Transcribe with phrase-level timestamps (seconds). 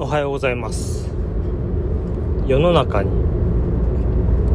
[0.00, 1.08] おはようございます。
[2.46, 3.10] 世の中に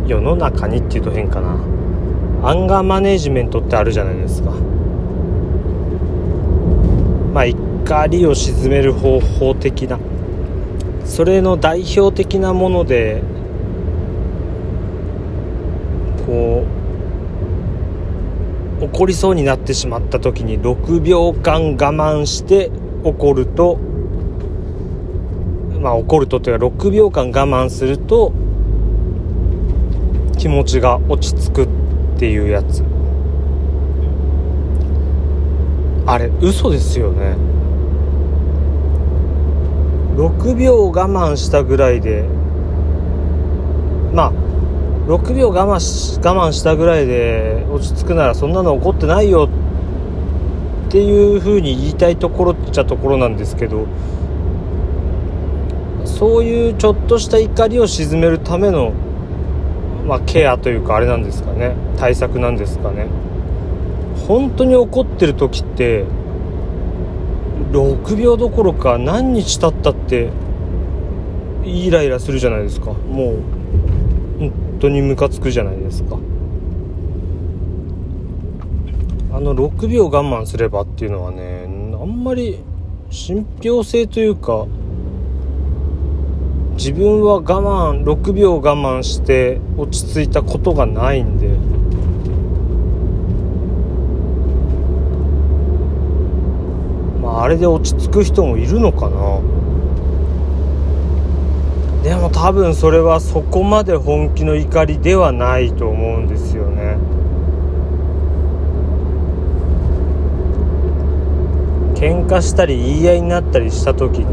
[0.08, 1.58] 世の中にっていうと変かな。
[2.50, 4.52] アンガーマネージメントってあるじゃないですか。
[7.34, 10.00] まあ怒りを鎮める方法的な。
[11.04, 13.22] それの代表的なもので
[16.26, 16.64] こ
[18.80, 22.72] う怒りそうになってしまった時に6秒間我慢して
[23.04, 23.78] 怒ると
[25.84, 28.32] まあ怒るとというか6秒間我慢すると
[30.38, 31.68] 気持ちが落ち着くっ
[32.18, 32.84] ていうやつ。
[36.06, 37.36] あれ嘘ですよね。
[40.16, 42.24] 6秒我慢したぐらいで
[44.14, 44.32] まあ
[45.08, 49.50] 6秒我慢し我慢したぐらいで落ち着くならそんなの起こってないよ
[50.88, 53.88] っていうふうに言いたいところっちゃところなんですけど
[56.06, 58.94] そういうちょっとした怒りを鎮めるための、
[60.06, 61.76] まあ、ケアというかあれなんですかね。
[61.98, 63.08] 対策なんですかね。
[64.28, 66.06] 本当に怒ってる時って
[67.72, 70.30] 6秒どころか何日経ったって
[71.66, 72.92] イライラするじゃないですか。
[72.92, 73.40] もう
[74.40, 76.18] 本当にムカつくじゃないですか。
[79.34, 81.64] あの6秒我慢すればっていうのはね
[82.00, 82.60] あんまり
[83.10, 84.68] 信憑性というか
[86.76, 91.50] 自分は我慢6秒我慢して落ち着いたことがないんで。
[97.22, 99.40] まああれで落ち着く人もいるのかな。
[102.04, 106.98] でも多分それはそこまで本気の怒りではないと思うんですよね。
[111.96, 114.26] 喧嘩したり言い合いになったりした時に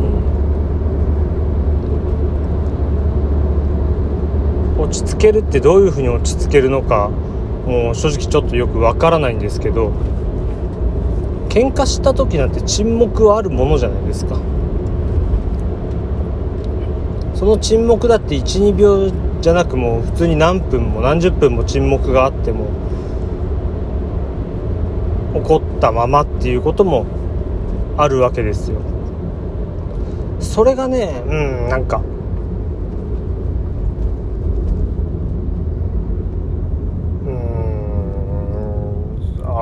[4.91, 7.11] 落ち着けるってどういうふうに落ち着けるのか
[7.65, 9.93] もう正直ちょっとよくわからないんですけど
[11.49, 14.37] 喧嘩した時なんて沈黙はあるものじゃないですか。
[17.35, 19.11] その沈黙だって12秒
[19.41, 22.67] じゃなくもう普通に何分も何十分も沈黙があっても
[25.35, 27.07] 怒ったままっていうことも
[27.97, 28.81] あるわけですよ。
[30.41, 32.03] それがねうんなんか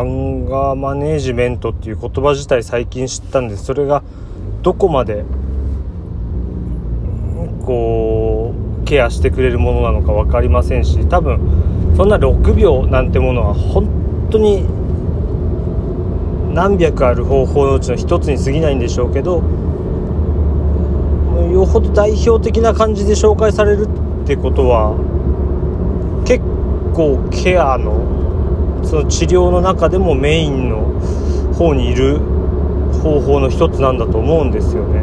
[0.09, 4.03] ンガーマネージメントっていう言葉自体最近知ったんでそれが
[4.63, 5.25] どこまで
[7.65, 14.65] こうケアしてくれるものなのか分かりませんし多分そんな6秒なんてものは本当に
[16.55, 19.43] 何百ある方法のうちの一つに過ぎないんでしょうけど
[21.53, 24.95] よほど代表的な感じで紹介されるってことは
[26.27, 26.45] 結
[26.95, 28.18] 構ケアの
[28.89, 30.79] その治療の中でもメインの
[31.53, 32.21] 方にいる
[33.03, 35.03] 方法の一つなんだと思うんですよね。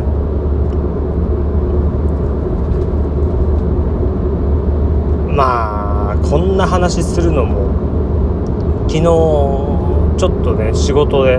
[5.36, 7.68] まあこんな話するのも
[8.88, 11.38] 昨日ちょっとね仕事で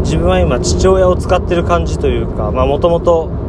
[0.00, 3.39] 自分は今父親を使ってる感じというかまあもともと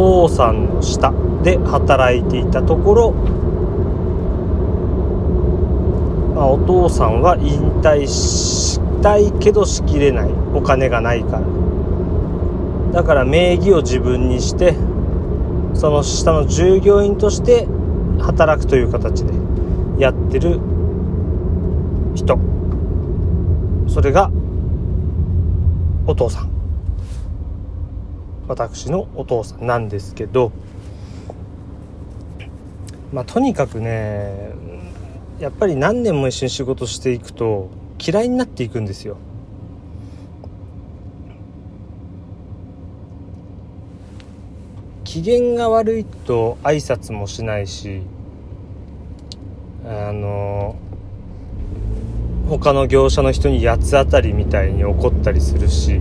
[0.00, 1.12] 父さんの下
[1.42, 3.12] で働いていたところ、
[6.34, 10.30] まあ、お父さんは引退したいけどしきれない。
[10.54, 11.42] お金がないから。
[12.92, 14.74] だから名義を自分にして
[15.74, 17.68] その下の従業員として
[18.20, 19.34] 働くという形で
[19.98, 20.60] やってる
[22.14, 22.38] 人。
[23.86, 24.30] それが
[26.06, 26.59] お父さん。
[28.50, 30.50] 私のお父さんなんですけど
[33.12, 34.50] まあとにかくね
[35.38, 37.70] やっぱり何年も一緒に仕事していくと
[38.04, 39.18] 嫌いになっていくんですよ。
[45.04, 48.02] 機嫌が悪いと挨拶もしないし
[49.84, 50.76] あの
[52.48, 56.00] 他の業者の人に八つ当たりみたいに怒ったりするし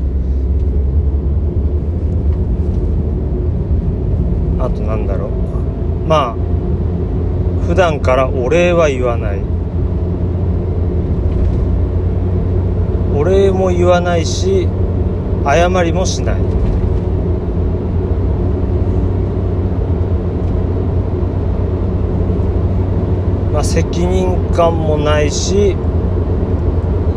[4.60, 6.36] あとなんだろうまあ
[7.68, 9.42] 普段からお礼は言わない。
[13.16, 14.68] お礼も言わないし
[15.46, 16.42] 謝りもしない。
[23.54, 25.76] まあ責任感もないし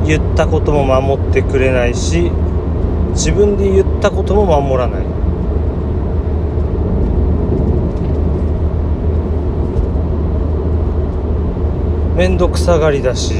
[0.04, 2.30] 言ったことも守ってくれないし
[3.12, 5.21] 自分で言ったことも守らない。
[12.16, 13.34] 面倒くさがりだし、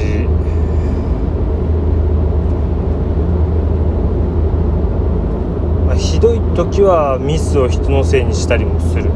[5.97, 9.11] ひどい時はミスを人のせいにしたりもする。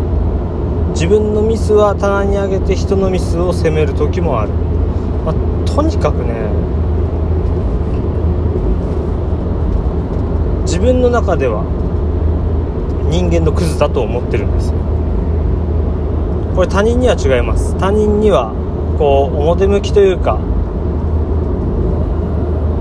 [0.97, 4.51] 自分のミスは棚に上げて人のミスを責める時もある、
[5.23, 6.33] まあ、とにかくね
[10.63, 11.61] 自分の中では
[13.11, 14.73] 人間のクズだと思ってるんです
[16.55, 17.77] これ他人には違います。
[17.77, 18.51] 他人には
[18.97, 20.39] こう表向きというか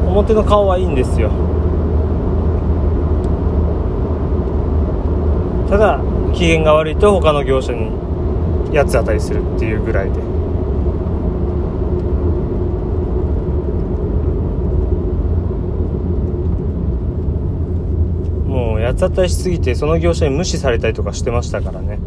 [0.07, 1.31] 表の顔はいいんですよ。
[5.69, 6.01] ただ
[6.33, 7.91] 機嫌が悪いと他の業者に
[8.75, 10.21] 八つ当たりするっていうぐらいで。
[18.49, 21.99] もう八つ当たりしすぎてその業者に無視されたりとかしてましたからね。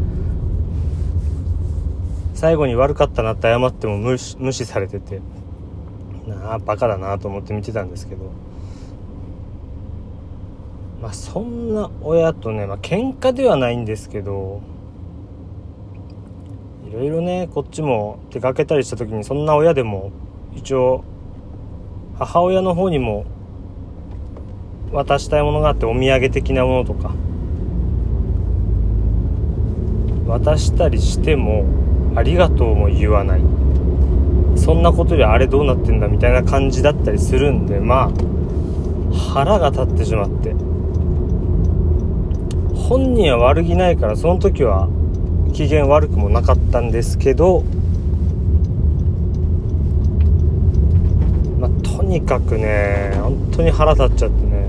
[2.40, 5.20] 最後に悪かったなって謝っても無視されてて。
[6.26, 8.30] なあバカだなと思って見てたんですけど。
[11.02, 14.62] まあそんな親とねまあ喧嘩ではないんですけど
[16.88, 20.10] いろいろねこっちも出かけたりした時にそんな親でも
[20.54, 21.04] 一応
[22.18, 23.26] 母親の方にも
[24.92, 27.14] 渡したいものがあってお土産的なものとか
[30.26, 33.40] 渡したりしてもありがとうも言わない。
[34.56, 38.10] そんなことよりあれどうなってんだみたいな感じだったりするんでまあ
[39.32, 40.54] 腹が立ってしまって。
[42.74, 44.88] 本人は悪気ないからその時は
[45.52, 47.62] 機嫌悪くもなかったんですけど
[51.60, 54.68] まあとにかくね本当に腹立っちゃってね。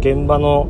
[0.00, 0.68] 現場の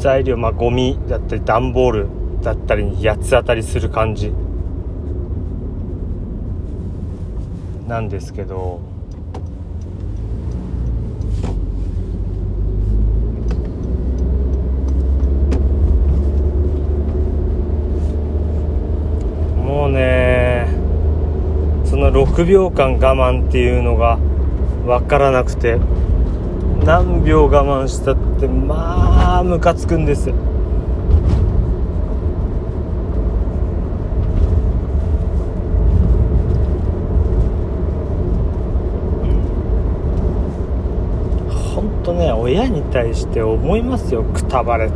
[0.00, 2.08] 材料まあゴミだったり段ボール
[2.42, 4.32] だったりに八つ当たりする感じ
[7.86, 8.80] なんですけど。
[19.66, 20.66] もうね
[21.84, 24.18] その6秒間我慢っていうのが
[24.84, 25.78] 分からなくて
[26.84, 30.30] 何秒我慢したってまあムカつくんです。
[41.74, 44.94] 本当ね親に対して思いますよくたばれって。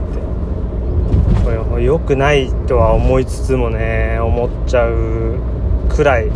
[1.45, 5.39] これ良くないとは思いつつもね思っちゃう
[5.89, 6.31] くらい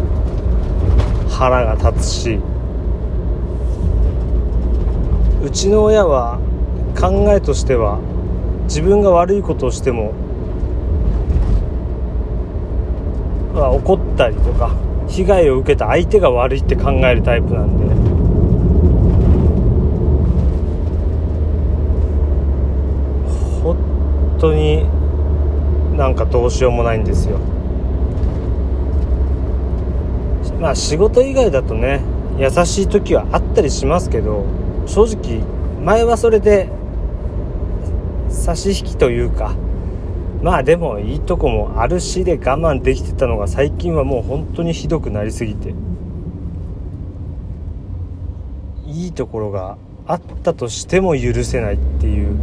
[1.30, 2.38] 腹が立つし。
[5.44, 6.38] うちの親は
[6.98, 8.00] 考えとしては
[8.64, 10.12] 自分が悪いことをしても
[13.54, 14.74] まあ怒ったりとか
[15.06, 17.88] 被害を受けた相手が悪いって考えるタイプなんで。
[23.62, 23.76] 本
[24.40, 24.84] 当に
[25.96, 27.38] なんかどうしようもないんですよ。
[30.60, 32.00] まあ仕事以外だとね
[32.38, 34.44] 優しい時はあったりしますけど
[34.86, 35.42] 正直
[35.84, 36.68] 前はそれで
[38.28, 39.54] 差し引きというか
[40.42, 45.74] まあでもいいとこもあるしで我慢できてたのが最近はもう本当にひどくなりすぎて
[48.86, 52.36] いいところがあったとしても許せないっていう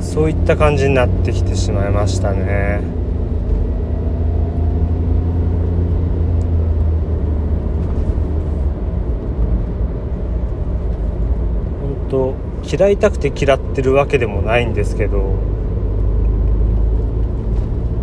[0.00, 2.97] そういった感じになってきてしまいましたね。
[12.08, 12.34] と
[12.64, 15.18] 嫌いたくて嫌ってるわけでもないんですけど、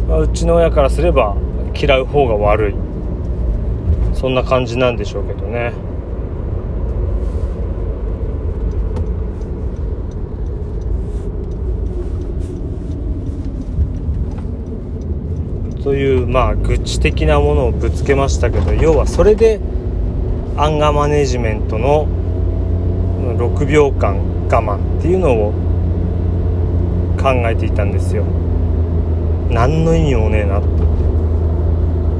[0.07, 1.35] まあ、うちの親からすれば
[1.75, 2.75] 嫌う方が悪い。
[4.13, 5.73] そんな感じなんでしょうけどね。
[15.83, 19.59] というまあ愚痴的なものをぶつけましたけど要はそれで
[20.57, 22.07] アンガーマネジメントの
[23.33, 24.17] 6秒間
[24.49, 25.53] 我慢っていうのを
[27.17, 28.23] 考えていたんですよ。
[29.49, 30.67] 何の意味もねえなって。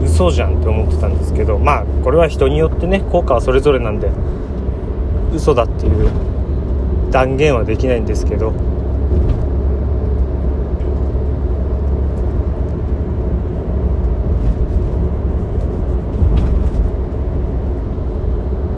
[0.06, 4.10] 嘘じゃんって思ってたんですけどまあこれは人によってね効果はそれぞれなんで
[5.34, 6.10] 嘘だっていう
[7.12, 8.54] 断言はできないんですけど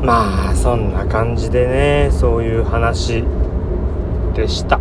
[0.02, 3.24] まあそんな感じでねそういう話
[4.36, 4.80] でした。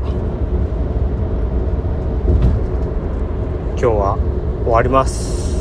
[3.78, 4.18] 今日は
[4.64, 5.56] 終わります。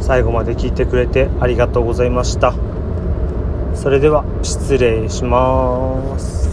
[0.00, 2.54] 最後まで聞いてくれてありがとうございました。
[3.74, 6.43] それでは失礼します。